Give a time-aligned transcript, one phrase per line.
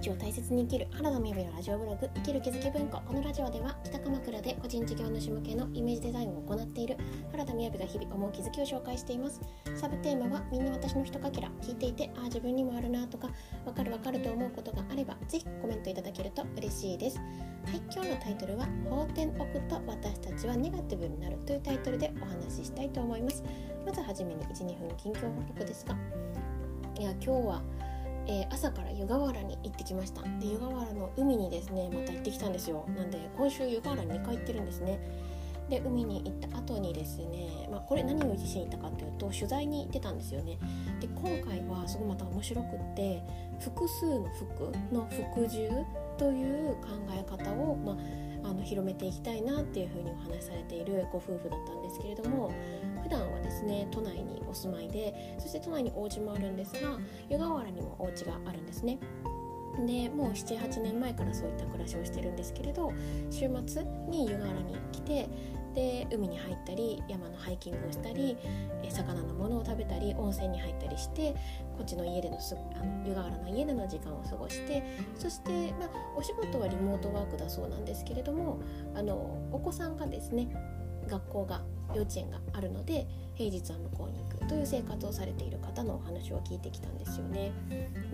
[0.00, 6.96] 日を大切に生きる原田美由のラジオブログ生きる気づき文庫このラジオでは北鎌倉で個人事業主向けのイメージデザインを行っている
[7.32, 9.40] 原田美由が日々思う気づきを紹介しています。
[9.74, 13.28] サブテーマはみんな私のひとかけら聞いていてああ自分にもあるなとか
[13.66, 17.18] わかるわかると思うことがあればぜひコメントいただけると嬉しいです。
[17.18, 17.22] は
[17.72, 23.42] い今日のタイトルは法天置くと私たちはネガティブになるというタイトルでお話ししたいと思います。
[23.84, 25.96] まずはじめに12分近況報告ですが
[26.98, 27.62] いや今日は
[28.28, 30.22] えー、朝から湯河原に行ってきました。
[30.38, 32.84] で湯河原の海にですねまた行ってきたんですよ。
[32.94, 35.00] なんで今週湯河原2回行ってるんですね。
[35.68, 40.58] で海に行った後にですね、まあ、これ何をしに行ったかというと取材に行ってたんですよね。
[41.00, 43.22] で今回はすごいまた面白くって
[43.60, 45.68] 複数の服の服従
[46.16, 52.52] という考え方を、まああの広めていきたいなっていうふうにお話しされているご夫婦だったんですけれども
[53.02, 56.98] 普段はですね都内にお住まいでそして都内にお家もあるんですが
[57.28, 58.98] 湯河原にもお家があるんですね。
[59.86, 62.92] でもう78年前からそういった暮らしをしてるんですけれど
[63.30, 65.28] 週末に湯河原に来て
[65.74, 68.36] で海に入ったり山のハイキングをしたり
[68.88, 71.34] 魚のものを食べたり温泉に入ったりして
[71.76, 74.82] こっちの家でのすあの湯河原の家での時間を過ごして
[75.16, 78.60] そして、まあ、お仕事はリモートワークだそうなんですけれども
[78.94, 79.14] あの
[79.52, 80.48] お子さんがですね
[81.08, 81.62] 学校が
[81.94, 87.52] 幼稚園があるので平日は向こうに行くという生活をされている方のお話を聞いてきたんですよね。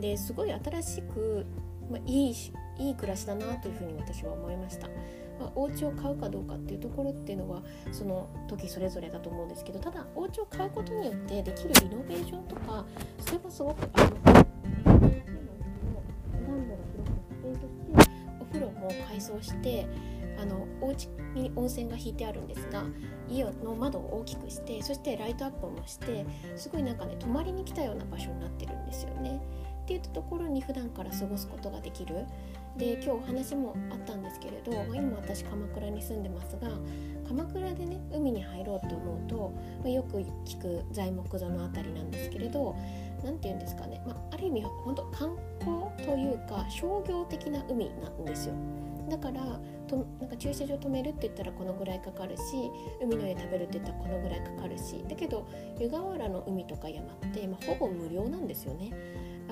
[0.00, 1.46] ですごい新しく、
[1.90, 2.34] まあ、いい
[2.78, 4.88] いい暮らしだなというふうに私は思いました。
[5.38, 12.84] まあ、お家を買うかどうかっていうところっていうのはその時それぞれだと思うんですけどただお家を買うことによってできるリノベーションとか
[13.20, 14.16] それはすごくあの
[18.40, 19.86] お風呂も改装して
[20.40, 22.84] あのお家に温泉が引いてあるんですが
[23.28, 29.40] 家の窓を大きくしてそしてライトアップもしてすごいなんかね泊まりに来たような場所になってるんですよね。
[29.82, 32.24] っていったところに普段から過ごすことができる
[32.76, 36.70] で今日お話もあったんですけれど、まあ、今私鎌倉に住んでますが
[37.28, 42.76] 鎌倉でね海に入ろうと思うと、まあ、よく聞く材木座の辺りなんですけれど
[43.24, 48.54] 何て言うんですかね、まあ、ある意味本当観光というか商業的な海なんですよ。
[49.10, 52.42] だからとなんか駐車場止めるって言ったらこのぐらいかかるし
[53.02, 55.46] 海の家食べるって言ったらこのぐらいかかるしだけど
[55.78, 58.90] 湯河原の海とか山って、まあ、ほぼ無料なんですよね。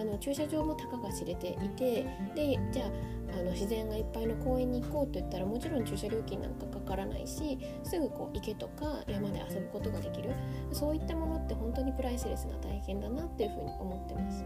[0.01, 10.31] あの駐車場もたかが知れていてでじゃああの自然がいっぱいの公園に行こうと言ったらもちろん駐車料金なんかかからないしすぐこう池とか山で遊ぶことができる。
[10.73, 14.45] そういったものって本当にプライスレスな体験だなっていうふうに思ってます。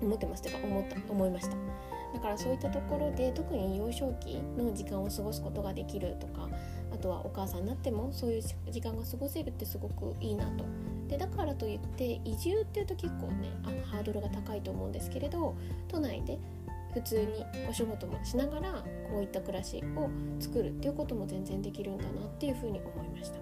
[0.00, 1.56] 思ってますというか思った思いました。
[2.14, 6.48] だからそういったところで特に幼少期の時間を過ごすことができるとか
[6.92, 10.64] あとはお母さんになってもそういう時間が過ごせるってすごくいいなと
[11.12, 15.54] でだからといって移住っていうと結構ねあのハードルが高いと思うんですけれど
[15.86, 16.38] 都内で
[16.94, 18.72] 普通にお仕事もしながら
[19.10, 20.08] こういった暮らしを
[20.40, 23.38] 作るっていうことも全然できるんだなっていうふうに思いました。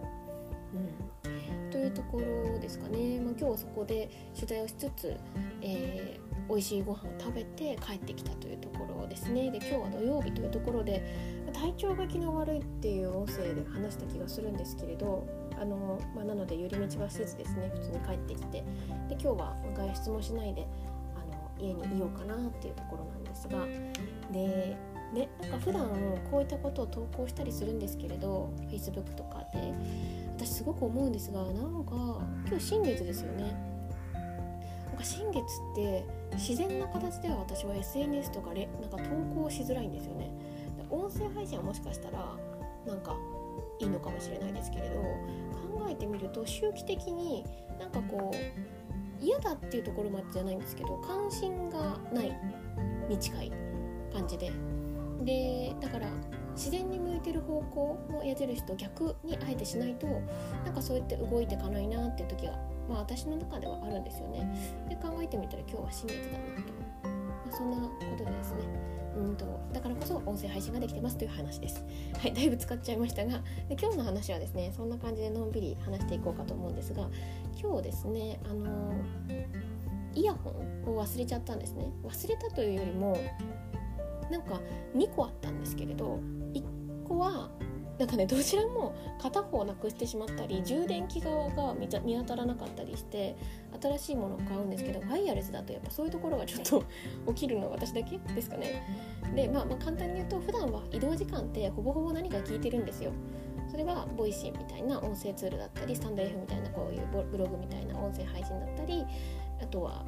[0.74, 5.16] うん、というところですかね、まあ、今日はそこで取材をしつつ、
[5.62, 9.52] えー美味しいご飯を食べて帰ってきたというところですね。
[9.52, 11.00] で今日は土曜日というところで
[11.52, 15.26] 体調が気が悪いっていう音声で話した気がするんですけれど
[15.60, 18.64] あの、まあ、なので寄り道はせずですね普通に帰ってきてで
[19.10, 20.66] 今日は外出もしないで
[21.14, 23.66] あの家にいようかなっていうところなんですが
[24.32, 24.76] で
[25.12, 25.88] ね、なんか普段
[26.30, 29.74] こういったことを投稿したりするんですけれど Facebook とかで
[30.36, 33.52] 私すごく思うんですがなんか今日新月ですよね。
[34.86, 35.44] なんか新月っ
[35.74, 36.04] て
[36.34, 40.30] 自然な形では私は SNS とかなんか投稿しづらいんですよね。
[40.90, 42.36] 音声配信はもしかしたら
[42.86, 43.16] なんか
[43.80, 47.44] いいのかもしれないですけれど考えてみると周期的に
[47.78, 52.38] なんかこう嫌だっていうところまでじゃないんですけど関心がない
[53.08, 53.52] に近い
[54.12, 54.52] 感じで。
[55.22, 56.06] でだから
[56.56, 60.06] 自然に向いてる方向の矢印と逆にあえてしないと
[60.64, 62.52] なんかそうやって動いてかないなっていう時が
[62.88, 64.86] まあ私の中ではあるんですよね。
[64.88, 66.72] で考えてみたら今日は新月だなと、
[67.50, 68.90] そんなことでですね。
[69.16, 71.84] うんとだからこそ音声配信ができてますという話です。
[72.18, 77.08] はいだいぶ使っちゃいましたがで今日の話はですねそんな感じでのんびり話していこうかと思うんですが
[77.60, 78.92] 今日ですねあの
[80.14, 81.92] イヤホンを忘れちゃったんですね。
[82.04, 83.16] 忘れたというよりも
[84.30, 84.60] なんか
[84.94, 86.20] 2個あったんですけれど
[86.54, 86.62] 1
[87.04, 87.50] 個は
[88.00, 91.86] なんかねどちらも片方なくしてしまったり充電器側が見
[92.16, 93.36] 当たらなかったりして
[93.78, 96.82] 新しいものを買うんですけどワイヤレスだとやっぱそういうところがちょっと
[97.34, 98.82] 起きるのは私だけですかね。
[99.36, 103.12] で、まあ、まあ簡単に言うと普段は移動時間ってほぼほぼ何か聞いてるんですよ。
[103.70, 109.04] それは Voicy みたいな音声ツールだったりスタンド F みたいなこういうブログみたいな音声配信だったり
[109.62, 110.06] あとは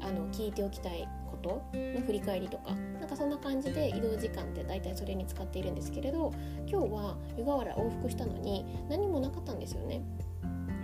[0.00, 6.32] あの聞いておきたいことの振り返りとかなんかそんな感じで移動時間って大体それに使っているんですけれど
[6.66, 10.02] 今日は湯河原往復したのに何もなかったんですよね。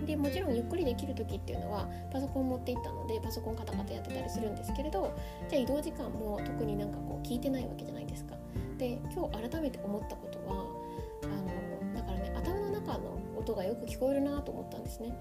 [0.05, 5.13] でもちろんゆっくりできる時っていうのはパソコン持って行ったのでパソコンカタカタやってたりするんですけれど
[5.49, 8.35] じゃあ移動時間も特になんかこう聞いてないわけじゃないですか。
[8.77, 10.65] で今日改めて思ったことは
[11.23, 15.13] あのだからね頭の中の音がよく聞こえるなと思ったんですね。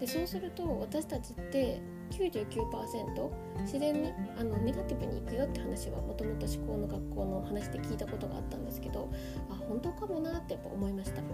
[0.00, 1.80] でそうすると私たちって
[2.12, 3.30] 99%
[3.62, 9.08] 自然にあのネガティブに行くよって話はもともと思考の学校の話で聞いたことがあったんですけど
[9.50, 11.28] あ本当かもなってやっぱ思いました、ま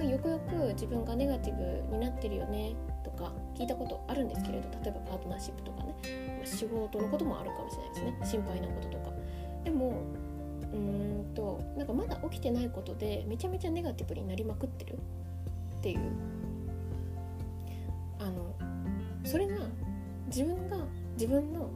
[0.00, 2.74] あ、よくよく自分がネガティブになってるよね
[3.04, 8.16] とか聞いたことあるんですけれど例えばパートナーシップとかね、仕事のこともあるかもしれないですね。
[8.24, 9.12] 心配なこととか。
[9.64, 10.02] でも
[10.72, 10.78] うー
[11.30, 14.98] んとなんかまだ起きてないことでめちゃめちゃネガティブになりまくってる
[15.78, 16.00] っていう。
[18.18, 18.54] あの
[19.24, 19.56] それが
[20.34, 20.78] 自分が
[21.14, 21.70] 自分の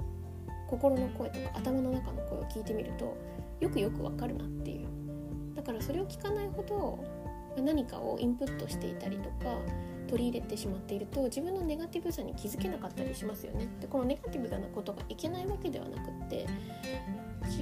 [0.69, 3.17] 心の声とか頭の中の声を聞いてみると
[3.61, 4.87] よくよくわかるなっていう。
[5.55, 9.56] だからそれを聞かないほど何かをインプットしていたりとか
[10.08, 13.69] 取り入れてしまっていると自分のネガティブさに気づけなかったりしますよね。
[13.81, 16.47] でこのネガティブなことがいけないわけではなくって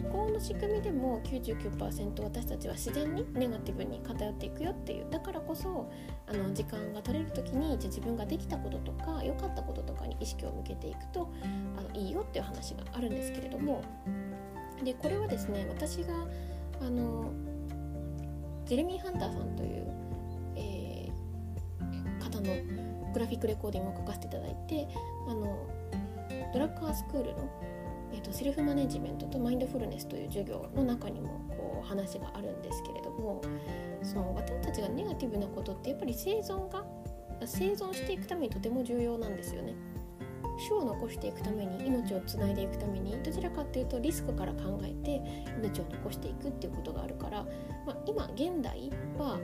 [0.04, 5.06] 思考の仕組みでも99%私たちは自然にネガティブに偏っていくよっていう。
[5.10, 5.90] だからこそ
[6.26, 11.32] あの時間が取れる時にじゃ自分ができたこととか良かったこととかに意識を向けていくと
[11.76, 13.82] あのいいよっていう話があるんですけれども。
[14.82, 16.14] でこれはですね私が
[16.80, 17.32] あの
[18.66, 19.86] ジェレミー・ハンターさんという、
[20.56, 24.88] えー、方のグラフィックレコーディングを書かせていただいて
[25.28, 25.66] あの
[26.52, 27.48] ドラッカースクールの
[28.12, 33.42] えーと、セルフマネジメントとマインドフルネスという授業の中にもこう話があるんですけれども
[34.02, 36.84] その私たちがネガティブなことってやっぱり生存が
[37.44, 39.74] 生存していくためにとても重要なんですよね。
[40.56, 45.20] 種を残していくために命をつないでいくためにどちらかっていうとリスクから考えて
[45.58, 47.44] 命を残していくっていうことがあるから、
[47.86, 49.38] まあ、今現代は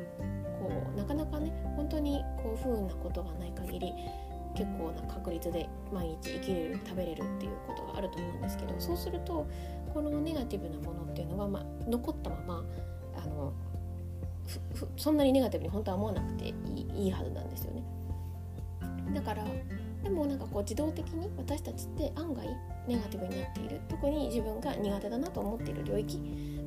[0.61, 3.93] こうなかなかね本当にこう不運なことがない限り
[4.55, 9.47] 結構な確率で毎日生きれる食べれるっていうことがあると思うんですけどそうすると
[9.93, 12.65] このネガティブなものっていうのは、まあ、残ったまま
[13.17, 13.53] あの
[14.97, 17.85] そんなにネガティブに本当は思わなくていいいいはずなんですよね。
[19.15, 19.45] だから
[20.03, 22.47] でもなんかこう自動的に私たちって案外
[22.89, 26.17] ネガティブになっている特に自分が苦手だなと思っている領域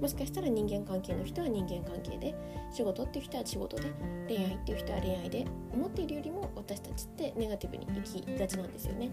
[0.01, 2.35] もしかしたら人間関係の人は人間関係で
[2.71, 3.83] 仕事っていう人は仕事で
[4.27, 9.11] 恋愛っていう人は恋愛で思っているよりも私たちってネガティブに生きがちなんですよね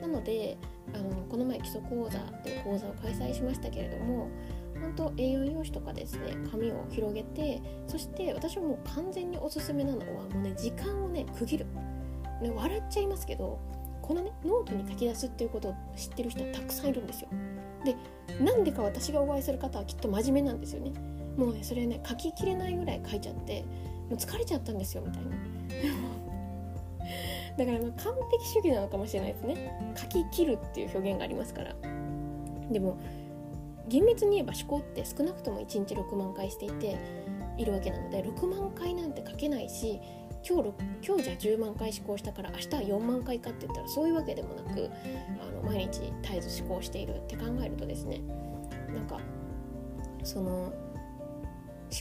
[0.00, 0.56] なので
[0.94, 4.28] あのこの前基礎講座っていう講座を開催しましたけれども
[4.80, 11.66] 本当 A4 用紙とかですね紙を広げてそして私はもう完全におすすめなのはもうね時間をね区切る
[12.40, 13.58] ね、笑っちゃいますけど
[14.02, 17.28] このねノートに書き出すっていうことを知ってる人はたくさんいるんですよ。
[17.84, 17.96] で
[18.40, 20.92] なんでか私がお会いする方はきっと真面目なんですよね。
[21.36, 23.62] もうねそれね書ききれないぐらい書いちゃって
[24.08, 25.30] もう疲れちゃったんですよみたいな。
[27.56, 29.94] だからまあ完璧主義なのかもしれないですね。
[29.96, 31.74] 書き切るっていう表現がありますから。
[32.70, 32.96] でも
[33.88, 36.96] 厳密に言えば思考って少なくとも1日6万回していて
[37.56, 40.00] いるわけなので6万回なんて書けないし
[40.48, 40.72] 今日
[41.04, 44.88] 今日じゃ10万回思考したから明日は4万回かって言ったらそういうわけでもなく
[45.42, 48.20] あの毎日絶えず思考しているって考えるとですね
[48.94, 49.18] なんか
[50.22, 50.72] その思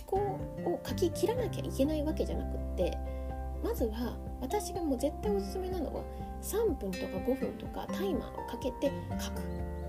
[0.05, 2.95] 考を書き切らなきゃいけないわけじゃなくって
[3.63, 6.03] まずは私がもう絶対おすすめなのは
[6.41, 9.41] 3分とか5分とかタイマーをかけて書く。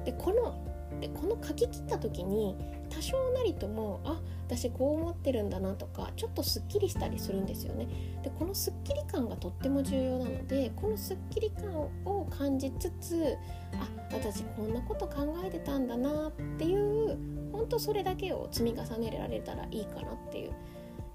[0.04, 2.56] でこのでこの書き切った時に
[2.88, 7.88] 多少なりともあ私こう思ってるんだなとかちょっとすっきりしたりするんですよね。
[8.22, 11.74] でこのすっきり感がとっても重要なのでこのすっきり感
[12.04, 13.36] を感じつつ
[13.74, 17.18] あ私こんなこと考えてたんだなっていう
[17.52, 20.52] 本当それだけを積み重ねられたらいいかなっていう。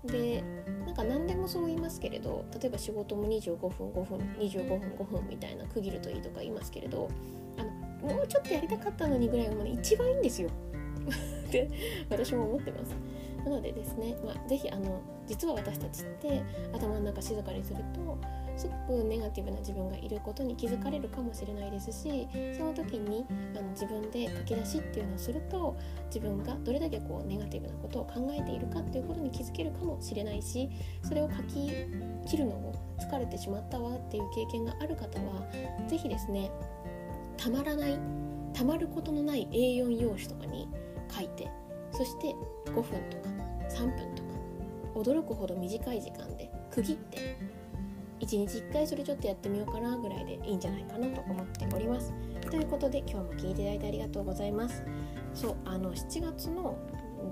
[0.06, 0.44] で
[0.86, 7.08] なんか何でもそう言いますけれど例えば仕事も25分5分25分5分みたいな区切るといいとか言いますけれど
[8.02, 10.50] もうちょっとやりたかったのにぐらいがもう、ね、一番いいんですよ。
[11.48, 11.70] って
[12.10, 12.96] 私も思ってます。
[13.44, 16.44] なのでですね、まあ、ぜひあの実は私たちって
[16.74, 18.18] 頭の中静かにすると
[18.56, 22.28] すごくネガティブな自分がいることに気づかれるかもしれないですし
[22.58, 23.26] その時に
[23.58, 25.78] あの自分で書き出しっていうのをすると
[26.08, 30.70] 自分がどれだけこうネガティブなことを考えているかっていうことに気づけるかもしれないし
[31.04, 31.72] それを書き
[32.28, 35.48] 切るのを疲れてしまったわっていう経験がある方は
[35.88, 36.52] 是非ですね
[37.42, 38.00] たまらない
[38.54, 40.68] たまることのない A4 用紙とかに
[41.10, 41.50] 書いて
[41.92, 43.30] そして5分とか
[43.70, 44.30] 3分とか
[44.94, 47.38] 驚くほど短い時間で区切って
[48.20, 52.14] 1日1回それちょっとやってみようかなぐらいでいいんじゃないかなと思っております。
[52.52, 54.84] ということで今日も聞いていただいてありがとうございます。
[55.34, 56.78] そうあの7月の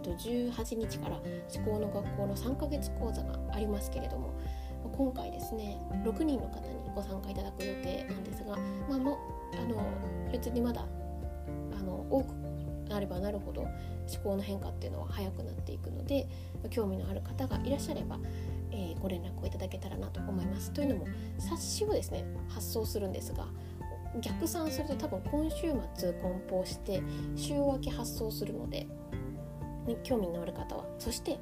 [0.03, 1.17] 18日から
[1.55, 4.33] 思考の学校の3ヶ月講座がありますけれども
[4.83, 8.57] 今回ですね6人の方にご参加いただく予定なんですが、
[8.89, 9.17] まあ、も
[9.53, 9.83] あの
[10.31, 10.85] 別にまだ
[11.77, 12.33] あの多く
[12.89, 13.71] なればなるほど思
[14.23, 16.27] 考の変化っていうのは早くなっていくので
[16.69, 18.19] 興味のある方がいらっしゃれば、
[18.71, 20.71] えー、ご連絡をいただけたらなと思います。
[20.71, 21.07] というのも
[21.37, 23.47] 冊子をですね発送するんですが
[24.21, 27.03] 逆算すると多分今週末梱包して
[27.35, 28.87] 週明け発送するので、
[29.89, 30.85] ね、興味のある方は。
[30.97, 31.39] そして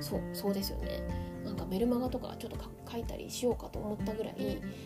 [0.00, 1.02] そうそうですよね。
[1.44, 2.58] なんかメルマガとかちょっと
[2.90, 4.34] 書いたりしようかと思ったぐらい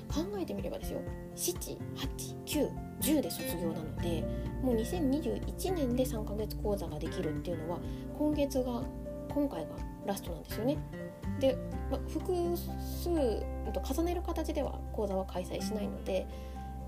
[0.09, 1.01] 考えてみればですよ。
[1.37, 4.25] 78910で卒業なので
[4.63, 7.79] もう2021年で3ヶ月講座ができるっていうのは
[8.19, 8.83] 今月が
[9.29, 9.69] 今回が
[10.07, 10.79] ラストなんですよね。
[11.41, 11.57] で、
[11.91, 13.11] ま複数
[13.73, 16.27] と重ねる形では講座は開催しないので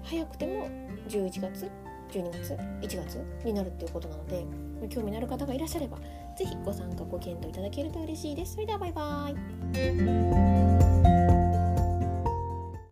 [0.02, 0.68] 早くても
[1.08, 1.70] 11月
[2.10, 4.44] 12月1月になるっていうことなので
[4.88, 5.98] 興味のある方がいらっしゃれば
[6.36, 8.54] 是非ご参加ご検討いただけると嬉しいです。
[8.54, 11.23] それではバイバーイ